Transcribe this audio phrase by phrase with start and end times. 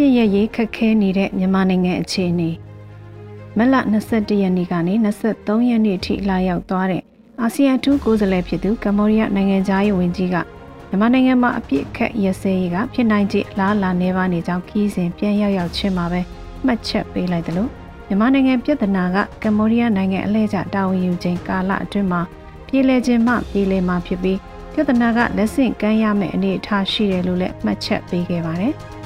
[0.00, 2.50] ပြစ်ရရေးခက်ခဲနေတဲ့မြန်မာနိုင်ငံအခြေအနေ
[3.56, 3.74] မလ
[4.08, 7.02] 21ရက်နေ့ကနေ23ရက်နေ့အထိလာရောက်သွားတဲ့
[7.40, 10.36] အာဆီယံထူးကိုယ်စားလှယ်ဖြစ်သူကမ္ဘောဒီးယားနိုင်ငံသားရေးဝန်ကြီးက
[10.88, 16.20] မြန်မာနိုင်ငံမှာအပြစ်ခတ်ရစဲရေးကဖြစ်နိုင်ခြေအလားအလာနေပါနေကြောင်းခီးစဉ်ပြန်ရောက်ရောက်ချင်းမှာပဲ
[16.64, 17.70] မှတ်ချက်ပေးလိုက်တယ်လို့
[18.06, 22.20] မြန်မာနိုင်ငံပြည်ထနာကကမ္ဘောဒီးယားနိုင်ငံအလဲကျတာဝန်ယူခြင်းကာလအတွင်းမှာ
[22.66, 24.38] ပြည်လဲခြင်းမှပြည်လဲမှာဖြစ်ပြီး
[24.72, 28.74] ပြည်ထနာကလက်ဆင့်ကမ်းရမယ့်အနေအထားရှိတယ်လို့လည်းမှတ်ချက်ပေးခဲ့ပါတယ်။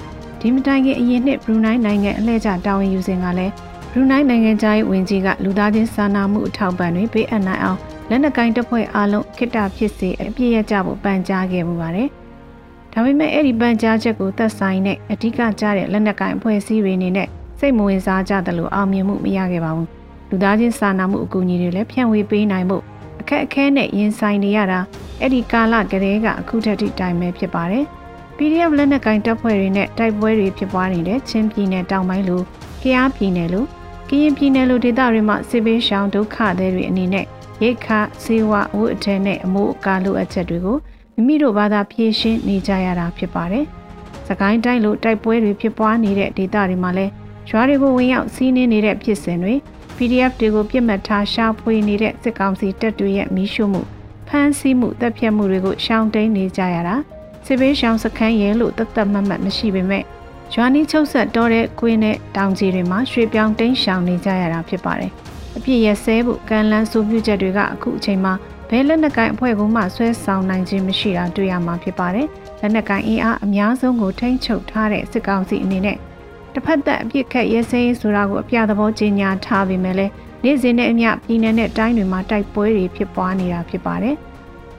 [0.43, 3.53] ဒီမတိုင်ခင်အရင်နှစ်ဘရူနိုင်းနိုင်ငံအလဲကျတာဝန်ယူစဉ်ကလည်း
[3.91, 7.79] ဘရူနိုင်းနိုင်ငံသားရေးဝန်ကြီးကလူသားချင်းစာနာမှုအထောက်ပံ့တွေပေးအပ်နိုင်အောင်
[8.09, 12.09] လက်နက်ကိုင်တပ်ဖွဲ့အားလုံးခိတ္တဖြစ်စေအပြည့်ရကြဖို့ပန်ကြားခဲ့မှုပါတယ်။
[12.93, 17.29] ဒါပေမဲ့အဲ့ဒီပန်ကြားချက်ကိုသက်ဆိုင်တဲ့အဓိကကျတဲ့လက်နက်ကိုင်အဖွဲ့အစည်းတွေအနေနဲ့
[17.59, 19.89] စိတ်မဝင်စားကြသလိုအောင်မြင်မှုမရခဲ့ပါဘူး။
[20.31, 22.79] လူသားချင်းစာနာမှုအကူအညီတွေလည်းဖြန့်ဝေပေးနိုင်မှု
[23.21, 24.81] အခက်အခဲနဲ့ရင်ဆိုင်နေရတာ
[25.21, 27.87] အဲ့ဒီကာလကလေးကအခုထက်ထိတိုင်ပဲဖြစ်ပါတယ်။
[28.37, 32.43] PDF လက်နက်ကင်တပ်ဖွဲ့တွေနဲ့တိုက်ပွဲတွေဖြစ်ပွားနေတဲ့ချင်းပြည်နယ်တောင်ပိုင်းလို
[32.83, 33.65] ကယားပြည်နယ်လို
[34.09, 37.27] ကရင်ပြည်နယ်လိုဒေသတွေမှာစစ်ဘေးရှောင်ဒုက္ခသည်တွေအနေနဲ့
[37.63, 37.89] ရိတ်ခ
[38.25, 40.79] စေဝအဝတ်အထည်နဲ့အမိုးအကာလိုအပ်ချက်တွေကို
[41.15, 43.65] မိမိတို့ဘာသာဖြည့်ရှင်းနေကြရတာဖြစ်ပါတယ်။
[44.29, 47.13] စကိုင်းတိုင်းလိုတိုက်ပွဲတွေဖြစ်ပွားနေတဲ့ဒေသတွေမှာလည်း
[47.51, 49.55] ရွာတွေကိုဝင်ရောက်စီးနင်းနေတဲ့ဖြစ်စဉ်တွေ
[49.97, 53.83] PDF တွေကိုပြစ်မှတ်ထားရှာဖွေနေတဲ့စစ်ကောင်စီတပ်တွေရဲ့မီးရှို့မှု
[54.29, 56.97] ဖမ်းဆီးမှုတပ်ဖြတ်မှုတွေကိုရှောင်တိန်နေကြရတာ
[57.47, 60.05] စစ်ဘေးရှောင်စခန်းရဲလို့တသက်မတ်မတ်မရှိပေမဲ့
[60.55, 65.11] ရွာနီးချုပ်ဆက်တော့တဲ့ကွင်းနဲ့တောင်ကြီးတွေမှာရွှေပြောင်းတိန်ရှောင်နေကြရတာဖြစ်ပါတယ်။
[65.57, 68.33] အပြစ်ရဆဲဖို့ကံလန်းဆိုပြုချက်တွေကအခုအချိန်မှာ
[68.69, 72.27] ဘဲလက်နက်ကိုင်အဖွဲ့ကမှဆွဲဆောင်နိုင်ခြင်းမရှိတာတွေ့ရမှာဖြစ်ပါတယ်။
[72.61, 75.97] လက်နက်ကိုင်အင်အားအများဆုံးကိုထိန်းချုပ်ထားတဲ့စစ်ကောင်စီအနေနဲ့
[76.55, 80.13] တစ်ဖက်သက်အပြစ်ခတ်ရဲစဲရေးဆိုတာကိုအပြသဘောကြေညာထားပေမဲ့လည်း
[80.45, 84.17] နေ့စဉ်နဲ့အမျှပြည်내နဲ့တိုင်းတွေမှာတိုက်ပွဲတွေဖြစ်ပွားနေတာဖြစ်ပါတယ်။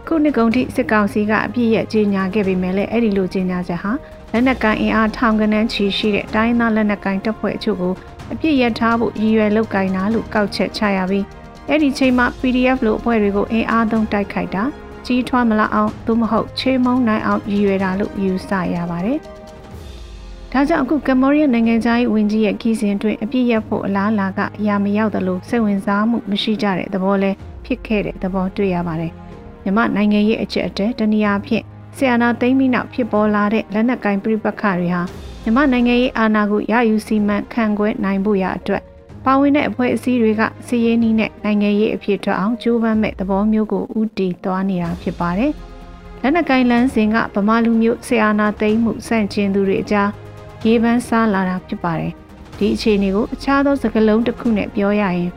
[0.07, 3.91] ခုနှစ်ကုန်ထိစစ်ကောင်စီကအပြစ်ရဲ့ကြေညာခဲ့ပေမဲ့လည်းအဲ့ဒီလိုကြေညာချက်ဟာ
[4.31, 7.93] လက်နက်ကိုင်အင်အားထောင်ကနန်းချီရှိတဲ့တိုင်းသားလက်နက်ကိုင်တပ်ဖွဲ့အချို့ကို
[8.31, 11.25] အပြစ်ရထားဖို့ရည်ရွယ်လုပ်ကိုင်တာလို့ကောက်ချက်ချရပြီး
[11.69, 14.63] အဲ့ဒီချိန်မှာ PDF လို့အဖွဲ့တွေကိုအင်အားသုံးတိုက်ခိုက်တာ
[15.05, 19.19] ကြီးထွားမလာအောင်သို့မဟုတ်ချေမုံနိုင်အောင်ရည်ရွယ်တာလို့ယူဆရပါတယ်။
[20.51, 27.31] ဒါကြောင့်အခုကမ္ဘောဒီးယားနိုင်ငံသားရေးဝန်ကြီးရဲ့ခီးစဉ်တွင်အပြစ်ရဖို့အလားအလာကအရာမရောက်သလိုစိတ်ဝင်စားမှုမရှိကြတဲ့သဘောလဲ
[27.66, 29.13] ဖြစ်ခဲ့တဲ့သဘောတွေ့ရပါတယ်။
[29.63, 31.63] မြမနိုင်ငံရေးအချက်အတဲတနည်းအားဖြင့်
[31.97, 35.01] ဆီယနာသိမ်းပြီးနောက်ဖြစ်ပေါ်လာတဲ့လက်နက်ကင်ပြိပက္ခတွေဟာ
[35.44, 38.84] မြန်မာနိုင်ငံရေးအာဏာကိုရယူစီမံခန့်ခွဲနိုင်ဖို့ရအတွက်
[39.25, 45.52] ပါဝင်တဲ့အဖွဲ့အစည်းတွေကစီးရေးနည်းနဲ့နိုင်ငံရေးအဖြစ်ထွက်အောင်ကြိုးပမ်းမဲ့သဘောမျိုးကိုဥတီသွားနေတာဖြစ်ပါတယ်။
[46.22, 50.09] လက်နက်ကင်လန်းစဉ်ကဗမာလူမျိုးဆီအာနာသိမ်းမှုစန့်ကျင်သူတွေအကြား
[50.66, 52.12] ရေးပန်းစားလာတာဖြစ်ပါတယ်။
[52.57, 55.31] ဒီအခြေအနေကိုအခြားသောစကားလုံးတစ်ခုနဲ့ပြောရရင်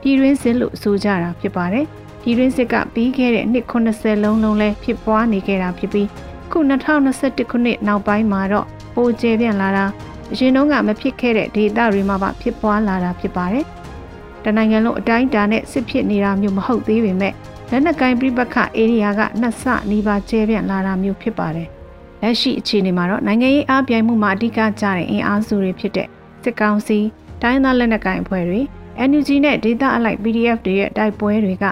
[0.00, 1.86] ပြည်တွင်းစစ်လို့ဆိုကြတာဖြစ်ပါတယ်။
[2.26, 6.08] ပြည်တွင်းစစ်ကပြီးခဲ့တဲ့နှစ်80လုံးလုံးလဲဖြစ်ပွားနေခဲ့တာဖြစ်ပြီး
[6.52, 9.84] ခု2021ခုနှစ်နောက်ပိုင်းမှာတော့ပိုကျပြန့်လာတာ
[10.32, 13.64] အရင်တုန်းကမဖြစ်ခဲ့တဲ့ဒေသတွေမှာပါဖြစ်ပွားလာတာဖြစ်ပါတယ်။
[14.44, 17.32] တနိုင်ငံလုံးအတိုင်းအတာနဲ့စစ်ဖြစ်နေတာမျိုးမဟုတ်သေးပေမဲ့
[17.70, 21.68] လက်နက်ကိုင်ပြပခဧရိယာကနှစ်ဆနီးပါးကျဲပြန့်လာတာမျိုးဖြစ်ပါတယ်။
[22.22, 26.08] လက်ရှိအခြေအနေမှာတော့နိုင်ငံရေးအားပြိုင်မှုမှာအဓိကကျတဲ့အင်အားစုတွေဖြစ်တဲ့
[26.44, 26.98] စစ်ကောင်စီ
[27.42, 28.60] တိုင်းသားလက်နက်ကိုင်အဖွဲ့တွေ
[29.08, 31.66] NUG နဲ့ဒေသအလိုက် PDF တွေရဲ့တိုက်ပွဲတွေက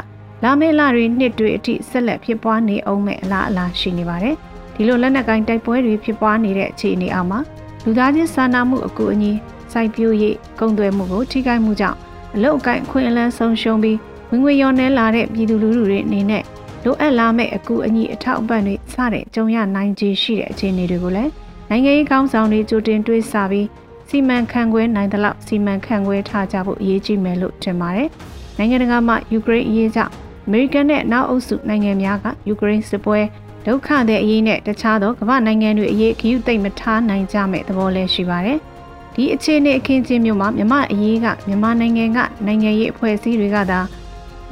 [0.45, 4.35] လာမယ့်လတွေနှစ်တွေအထိဆက်လက်ဖြစ်ပွားနေအောင်မဲ့အလားအလာရှိနေပါတယ်။
[4.75, 7.41] ဒီလိုလက်နက်ကိုင်တိုက်ပွဲတွေဖြစ်ပွားနေတဲ့အခြေအနေအောက်မှာ
[7.85, 9.33] လူသားချင်းစာနာမှုအကူအညီ
[9.73, 11.99] စိုက်ပျိုးရေးကုန်သွယ်မှုကိုထိခိုက်မှုကြောင့်
[12.35, 13.99] အလုတ်အကိုင်အခွင့်အလမ်းဆုံးရှုံးပြီး
[14.31, 16.43] ဝင်ငွေရောနှဲလာတဲ့ပြည်သူလူထုတွေအနေနဲ့
[16.85, 21.31] လိုအပ်လာမယ့်အကူအညီအထောက်အပံ့တွေစတဲ့ကြုံရနိုင်ခြေရှိတဲ့အခြေအနေတွေကိုလည်း
[21.71, 23.67] နိုင်ငံရေးကောင်းဆောင်တွေကြိုတင်တွေးဆပြီး
[24.09, 28.09] စီမံခန့်ခွဲနိုင်သလောက်စီမံခန့်ခွဲထားကြဖို့အရေးကြီးမယ်လို့ထင်ပါတယ်။
[28.59, 30.13] နိုင်ငံတကာမှာယူကရိန်းအရေးကြောင့်
[30.47, 33.21] အမေရိကန်နဲ့နောက်အုပ်စုနိုင်ငံများကယူကရိန်းစစ်ပွဲ
[33.67, 38.59] ဒုက္ခတဲ့အရေးနဲ့တခြားသောကမ္ဘာနိုင်ငံတွေအရေးဂရုသိမ့်မထားနိုင်ကြမဲ့သဘောလည်းရှိပါတယ်။
[39.15, 43.81] ဒီအခြေအနေအခင်းချင်းမျိုးမှာမြမအရေးကမြန်မာနိုင်ငံကနိုင်ငံရေးအဖွဲ့အစည်းတွေကသာ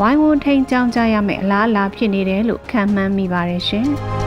[0.01, 3.89] ဝိုင်းဝန်းထိန်ကြောင်းကြရမယ့်အလားအလာဖြစ်နေတယ်လို့ခံမှန်းမိပါတယ်ရှင်။